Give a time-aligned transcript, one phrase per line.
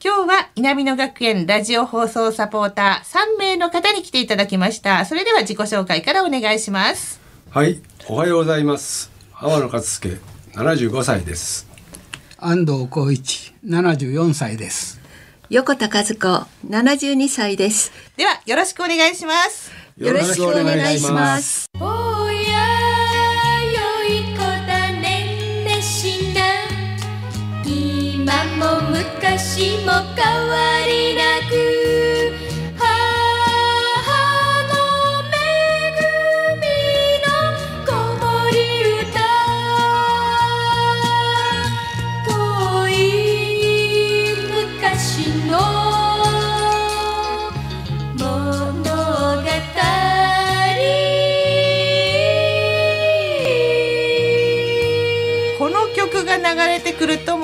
[0.00, 5.04] 今日は南野学園ラジオ放送サポーター3名の方に来ていただきました。
[5.04, 7.20] それでは自己紹介からお願いします。
[7.50, 9.10] はい、おはようございます。
[9.32, 10.18] 天野勝介、
[10.52, 11.68] 75歳です。
[12.36, 15.00] 安藤光一、74歳です。
[15.50, 17.90] 横田和子、72歳です。
[18.16, 19.72] ではよろしくお願いします。
[19.96, 21.66] よろしくお願いします。
[29.38, 31.37] 私も変わりない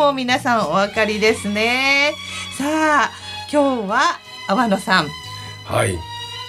[0.05, 2.13] もう皆さんお分かりですね。
[2.59, 3.11] さあ
[3.51, 4.03] 今日は
[4.49, 5.09] 阿野さん。
[5.65, 5.99] はい。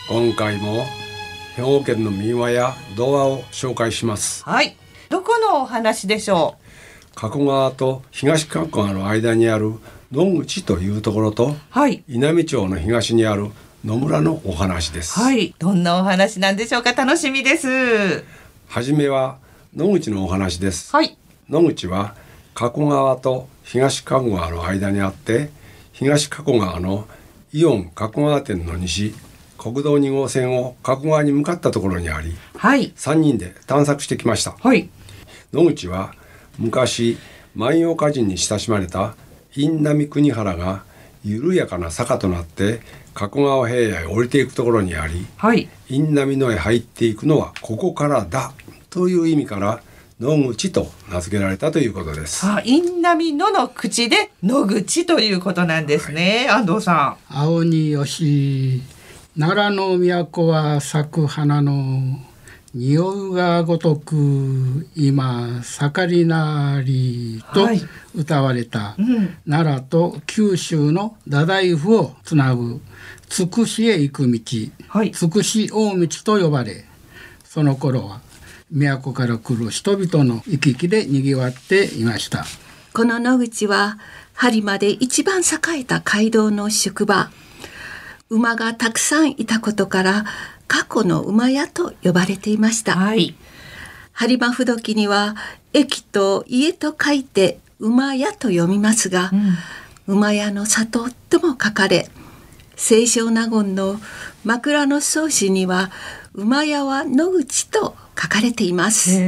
[0.10, 0.84] 今回も
[1.56, 4.44] 兵庫県の民話や童話を紹介します。
[4.44, 4.76] はい。
[5.08, 6.58] どこのお話でしょ
[7.14, 7.16] う？
[7.16, 9.76] 加古川と東加古川の間にある
[10.12, 13.52] 野口というところと、はい、稲美町の東にある
[13.86, 15.18] 野村のお話です。
[15.18, 15.56] はい。
[15.60, 16.92] どんなお話なんでしょうか？
[16.92, 17.70] 楽しみです。
[18.68, 19.38] はじめは
[19.74, 20.94] 野口のお話です。
[20.94, 21.18] はい。
[21.50, 22.16] 野口は
[22.56, 25.50] 加古川と東加古川の間にあって
[25.92, 27.06] 東加古川の
[27.52, 29.14] イオン加古川店の西
[29.58, 34.90] 国道2号線を加古川に向かったところにあり、はい、3人で探索してきました、はい、
[35.52, 36.14] 野口は
[36.58, 37.18] 昔
[37.56, 39.16] 万葉歌人に親しまれた
[39.52, 40.86] 印南国原が
[41.26, 42.80] 緩やかな坂となって
[43.14, 48.54] 加古川平野へ降りていくところにあり、はい、印南野へ入っていくのはここからだ
[48.90, 49.82] という意味から
[50.20, 52.46] 野口と名付けられたということです。
[52.46, 56.46] あ、インナミ野の口で野口ということなんですね。
[56.48, 57.36] はい、安藤さん。
[57.36, 58.82] 青によし、
[59.38, 62.18] 奈良の都は咲く花の
[62.74, 67.68] 匂うがごとく今盛りなりと
[68.14, 72.82] 歌われた、はいうん、奈良と九州の太宰府をつなぐ
[73.30, 74.40] つくしへ行く道、
[74.90, 76.86] はい、つくし大道と呼ばれ
[77.46, 78.20] その頃は
[78.72, 82.46] 都から来る人々の行き来で賑わっていました。
[82.94, 83.98] この野口は
[84.36, 87.30] 播磨で一番栄えた街道の宿場。
[88.30, 90.26] 馬がたくさんいたことから
[90.68, 93.36] 過去の馬屋と呼ばれていました、はい、
[94.16, 95.36] 播磨不時には
[95.74, 99.30] 駅と家と書いて馬屋と読みますが、
[100.08, 102.10] うん、馬屋の里とも書かれ
[102.76, 103.98] 清少納言の
[104.44, 105.92] 枕草子には
[106.38, 109.22] 馬屋は野口と書かれています。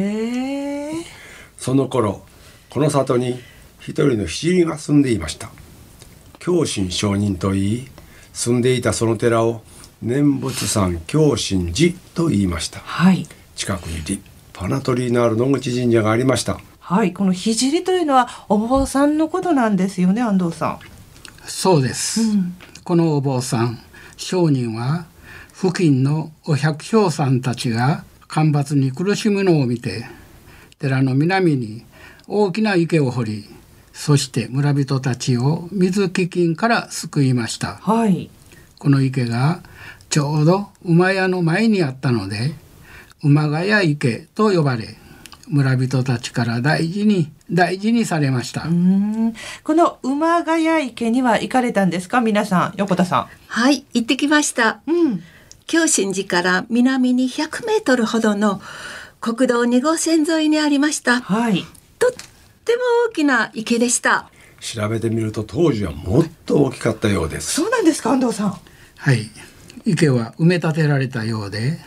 [1.57, 2.21] その頃
[2.69, 3.39] この里に
[3.79, 5.49] 一人の七里が住んでいました。
[6.39, 7.87] 教心上人といい
[8.33, 9.61] 住んでいたその寺を
[10.01, 13.25] 念仏山教心寺と言いました、はい、
[13.55, 14.21] 近くに立
[14.53, 16.59] 派な鳥居のある野口神社がありました。
[16.79, 20.79] はいこの聖というのはお坊さんのことなんですよね安藤さん。
[21.45, 23.79] そうです、うん、このお坊さん
[24.17, 25.05] 商人は
[25.59, 30.05] 付近のお百姓さんたちが干ばつに苦しむのを見て
[30.77, 31.83] 寺の南に
[32.27, 33.45] 大きな池を掘り
[33.91, 38.29] そして村人たちを水飢饉から救いました、はい、
[38.77, 39.63] この池が
[40.11, 42.53] ちょうど馬屋の前にあったので
[43.23, 44.95] 馬ヶ谷池と呼ばれ
[45.47, 48.67] 村人たちから大事に大事にされました。
[49.63, 52.19] この馬ヶ谷池には行かれたんですか？
[52.19, 53.27] 皆さん横田さん。
[53.47, 55.23] はい行ってきました、うん
[55.67, 58.61] 京心寺から南に100メートルほどの
[59.21, 61.21] 国道2号線沿いにありました。
[61.21, 61.63] はい。
[61.99, 62.11] とっ
[62.65, 64.29] ても大きな池でした。
[64.59, 68.57] 調べてみると当時はもっと大きかったようですそうなんですか安藤さん
[68.97, 69.29] はい
[69.85, 71.79] 池は埋め立てられたようで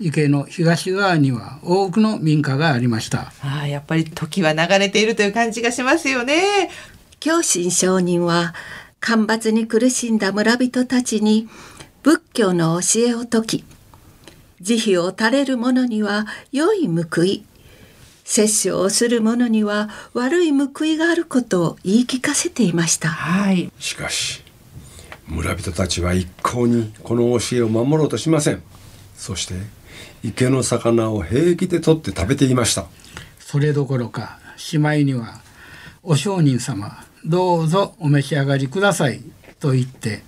[0.00, 6.70] 池の東側には多くの民家がありましたああやっぱり時は流れているという感じがしますよね
[7.20, 8.54] 教心上人は
[9.00, 11.48] 干ばつに苦しんだ村人たちに
[12.06, 13.64] 仏教の教えを説き
[14.60, 17.44] 慈悲を垂れる者には良い報い
[18.22, 23.08] 殺生をする者には悪い報いがあることを言い聞かせていました。
[23.08, 23.72] はい。
[23.80, 24.44] しかし
[25.26, 28.62] 村人たちは一向にこの教えを守ろうとしません。
[29.16, 29.54] そして
[30.22, 32.86] 池の魚を平気で取って食べていました。
[33.40, 35.40] それどころかしまいには
[36.04, 39.20] 「お上人様どうぞお召し上がりください」
[39.60, 40.22] と言って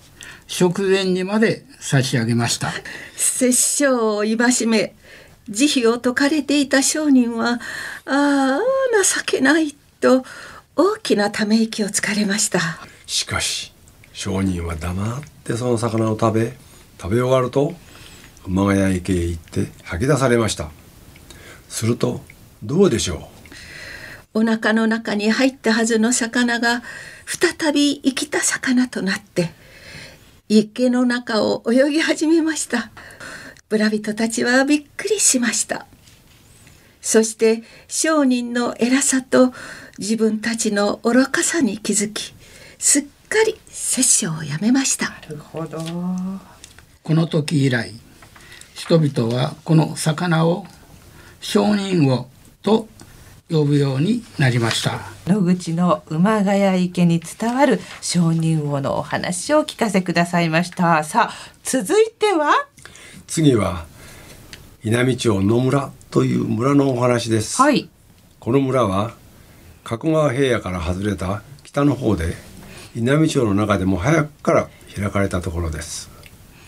[0.47, 2.71] 食前にまで差し上げました。
[3.15, 4.95] 殺生を戒め
[5.49, 7.59] 慈悲を説かれていた商人はあ
[8.05, 8.59] あ
[9.03, 10.23] 情けないと
[10.75, 12.59] 大きなため息をつかれました。
[13.05, 13.71] しかし
[14.13, 16.53] 商人は黙ってその魚を食べ
[17.01, 17.73] 食べ終わると
[18.43, 20.69] 熊谷池へ行って吐き出されました。
[21.67, 22.21] すると
[22.63, 23.29] どうでしょ
[24.33, 26.83] お腹の中に入ったはずの魚が
[27.25, 29.51] 再び生きた魚となって
[30.47, 32.89] 池の中を泳ぎ始めました。
[33.69, 35.85] 村人たちはびっくりしました。
[37.01, 39.53] そして商人の偉さと
[39.99, 42.33] 自分たちの愚かさに気づき
[42.79, 45.09] すっかり殺生をやめました。
[45.09, 45.79] なるほど。
[47.03, 47.93] この時以来
[48.73, 50.65] 人々はこの魚を
[51.41, 52.27] 商人魚
[52.63, 52.87] と
[53.49, 55.01] 呼ぶようになりました。
[55.25, 61.03] 野口の馬ヶ谷池に伝わる商人魚のお話を聞かせくださいました。
[61.03, 62.51] さあ続いては？
[62.51, 62.53] う
[63.27, 63.85] 次は
[64.83, 67.89] 稲美町野村という村のお話です、はい。
[68.39, 69.13] この村は
[69.83, 72.35] 加古川平野から外れた北の方で
[72.95, 76.09] 稲美町の中でも早くから開かれたところです。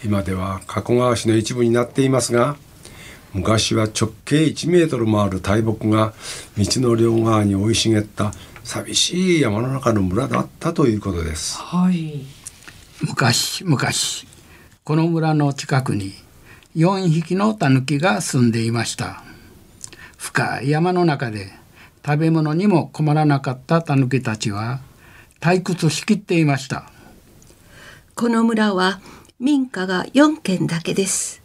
[0.03, 2.57] 今では加古川市の一部になっていますが
[3.33, 6.13] 昔は直径1メートルもある大木が
[6.57, 8.33] 道の両側に生い茂った
[8.63, 11.57] 寂しい山の中の村だったということです。
[11.57, 12.25] はい。
[13.01, 13.79] 昔々
[14.83, 16.13] この村の近くに
[16.75, 19.23] 4匹のタヌキが住んでいました。
[20.17, 21.51] 深い山の中で
[22.05, 24.81] 食べ物にも困らなかったタヌキたちは
[25.39, 26.91] 退屈しきっていました。
[28.13, 28.99] この村は
[29.39, 31.40] 民家が4軒だけです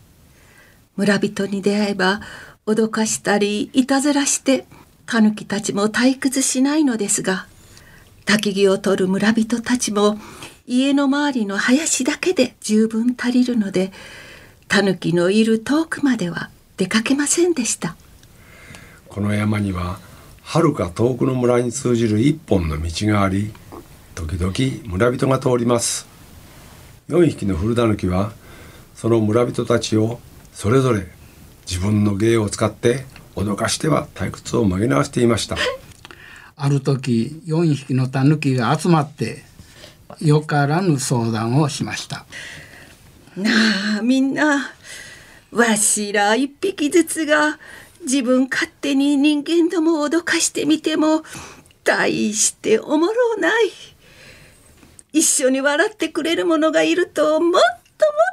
[0.97, 2.21] 村人に出会えば
[2.67, 4.67] 脅かしたりいたずらして
[5.07, 7.47] タヌキたちも退屈しないのですが
[8.25, 10.19] 焚き木を取る村人たちも
[10.67, 13.93] 家の周りの林だけで十分足りるので
[14.67, 17.97] タヌキのいる遠くまでは出かけませんでした。
[19.09, 19.99] この山には
[20.43, 23.53] 遥か遠くの村に通じる一本の道があり
[24.15, 24.53] 時々
[24.93, 26.07] 村人が通ります。
[27.09, 28.33] 4匹の古狸は
[28.95, 30.19] その村人たちを
[30.57, 31.07] それぞれ
[31.69, 33.05] 自分の芸を使って
[33.35, 35.59] 脅かしては退屈を紛らわしていました。
[36.57, 39.45] ある時4匹のタヌキが集まって
[40.19, 42.25] よからぬ相談をしました。
[43.37, 43.51] な
[43.99, 44.73] あみんな
[45.53, 47.59] わしら一匹ずつが
[48.01, 51.23] 自分勝手に人間どもを脅かしてみても
[51.85, 53.71] 大しておもろない。
[55.13, 57.63] 一緒に笑ってくれる者がいるともっともっ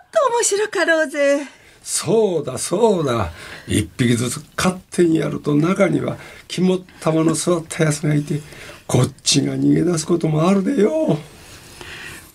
[0.10, 3.32] と面白かろうぜそうだそうだ。
[3.68, 8.40] 一匹ずつ勝手にやると中には肝っ玉の座ったやつがいて
[8.88, 11.20] こっちが逃げ出すこともあるでよ。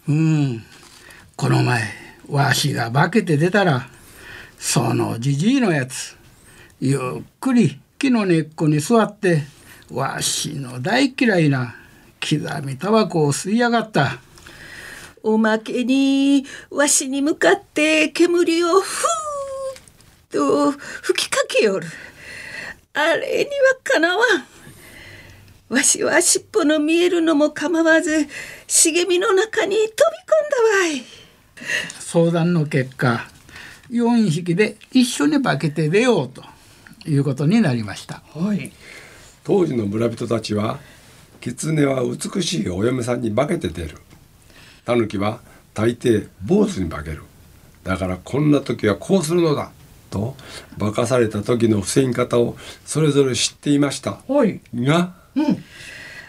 [0.07, 0.65] うん
[1.35, 1.83] この前
[2.29, 3.89] わしが化けて出たら
[4.59, 6.17] そのじじいのやつ
[6.81, 7.01] ゆっ
[7.41, 9.45] くり木の根っこに座って
[9.91, 11.75] わしの大嫌いな
[12.21, 14.19] 刻みタバコを吸いやがった。
[15.23, 19.28] おまけにわしに向かって煙をふーっ
[20.31, 21.87] と吹きかけよる。
[22.95, 23.51] あれには
[23.83, 24.25] かなわ
[25.71, 25.75] ん。
[25.75, 28.27] わしは尻尾の見えるのも構わず
[28.67, 31.05] 茂みの中に飛び込んだわい。
[32.01, 33.29] 相談の結果
[33.91, 36.43] 4匹で一緒に化けて出ようと
[37.07, 38.23] いうことになりました。
[38.35, 38.73] はい。
[39.45, 40.79] 当時の村人たちは
[41.41, 43.99] 狐は美しいお嫁さんに化けて出る。
[44.85, 45.41] 狸は
[45.75, 47.23] 大抵坊主に化ける。
[47.85, 49.71] だからこんな時はこうするのだ
[50.11, 50.37] と
[50.79, 54.21] 化かされた時の防ぎ方をそれぞれ知っていました。
[54.29, 54.61] はい。
[54.75, 55.15] が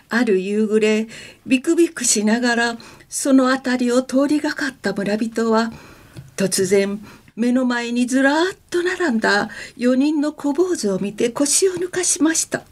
[0.10, 1.08] ある夕暮れ
[1.46, 2.78] ビクビクしながら
[3.10, 5.72] その辺りを通りがかった村人は
[6.36, 7.00] 突然
[7.36, 12.64] 目の前にずらーっと並んだ4人の小坊主を見て腰を抜かしました。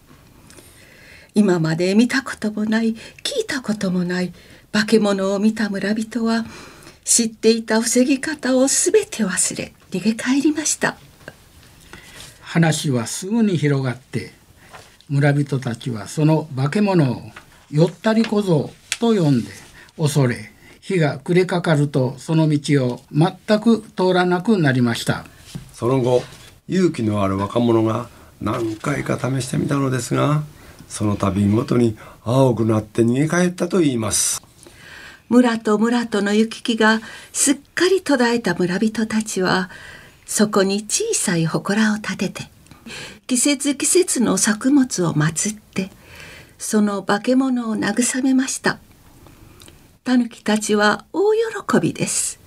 [1.35, 4.33] 今まで見たこともない聞いたこともない
[4.71, 6.45] 化け物を見た村人は
[7.03, 10.97] 知っていた防ぎ方を全て忘れ逃げ帰りました。
[12.41, 14.31] 話はすぐに広がって
[15.09, 17.21] 村人たちはその化け物を
[17.69, 19.51] よったり小僧と呼んで
[19.97, 25.25] 恐れ日が暮れかかるとその道を全く通らなくなりました。
[25.73, 26.23] その後
[26.67, 28.09] 勇気のある若者が
[28.41, 30.43] 何回か試してみたのですが
[30.87, 34.41] その度ごとに青くなって逃げ帰ったと言います
[35.29, 37.01] 村と村との行き来が
[37.33, 39.69] すっかり途絶えた村人たちは
[40.25, 42.43] そこに小さい祠を建てて
[43.27, 45.89] 季節季節の作物を祀って
[46.57, 48.79] その化け物を慰めました。
[50.03, 52.39] 狸たちは大喜びです。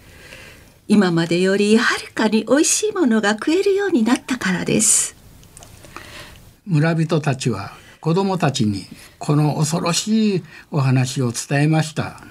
[0.88, 5.14] 今までよりはるかに美味しいものが食えるようになったからです。
[6.66, 8.87] 村人たちは子供たちに
[9.18, 12.22] この恐ろしいお話を伝えました。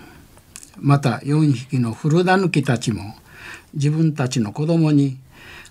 [0.81, 3.15] また4匹の古狸たちも
[3.74, 5.17] 自分たちの子供に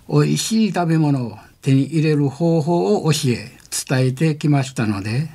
[0.07, 3.51] 美味しい食べ物を手に入れる方法を教え
[3.87, 5.29] 伝えてきましたので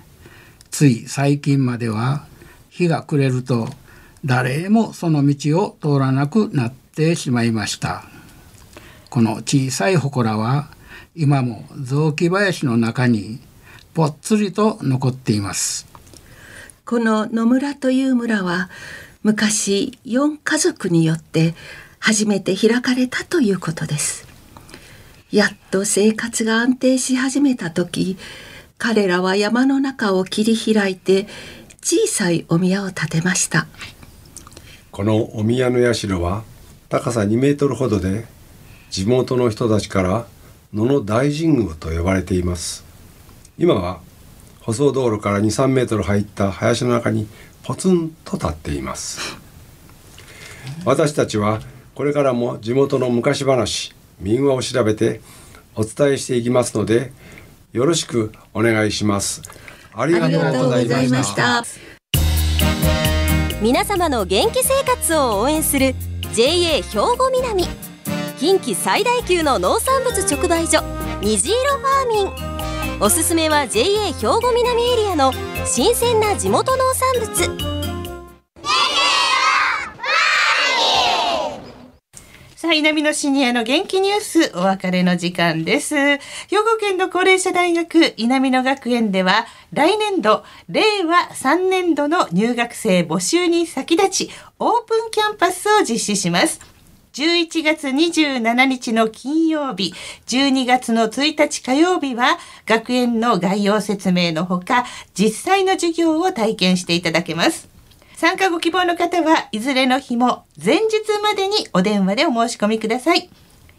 [0.70, 2.26] つい最近までは
[2.68, 3.68] 日が暮れると
[4.24, 8.04] 誰もその道を通らなくなってしまいました。
[9.10, 10.70] この小さい祠は
[11.14, 13.38] 今も雑木林の中に
[13.92, 15.86] ぽっつりと残っています。
[16.84, 18.70] この野村という村は
[19.24, 21.54] 昔4家族によって
[21.98, 24.28] 初めて開かれたということです。
[25.32, 28.18] やっと生活が安定し始めた時
[28.76, 31.26] 彼らは山の中を切り開いて
[31.82, 33.66] 小さいお宮を建てました。
[34.90, 36.44] このお宮の社は
[36.90, 38.26] 高さ2メートルほどで
[38.90, 40.26] 地元の人たちから
[40.74, 42.84] 野の大神宮と呼ばれています。
[43.56, 44.00] 今は
[44.60, 47.26] 舗装道路から2、3メートル入った林の中に
[47.64, 49.37] ポツンと立っています。
[50.85, 51.61] 私たちは
[51.94, 55.21] これからも地元の昔話民話を調べて
[55.75, 57.12] お伝えしていきますので
[57.73, 59.42] よろしくお願いします。
[59.92, 61.64] ありがとうございました。
[63.62, 65.94] 皆様の元気生活を応援する
[66.35, 67.64] JA 兵庫南
[68.38, 70.83] 近畿最大級の農産物直売所
[71.23, 72.53] 虹色ファーミン。
[73.00, 75.32] おすすめは JA 兵庫南エリアの
[75.66, 77.74] 新鮮な地元農産物
[82.54, 85.94] さあ、南のシニアの元気ニュース、お別れの時間です。
[85.96, 86.18] 兵
[86.58, 96.73] 庫県の高齢者大学南野学園では、来年度、令和3年度の入学生募集に先立ち、オープンキャンパスを実施します。
[97.14, 99.94] 11月27日の金曜日、
[100.26, 107.68] 12月の1日火曜日は、学園の概要説明のほか、実際の授業を体験していただけます。
[108.16, 110.83] 参加ご希望の方はいずれの日も前日
[111.23, 113.30] までにお電話でお申し込みください。